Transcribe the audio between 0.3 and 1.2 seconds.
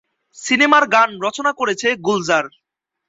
সিনেমার গান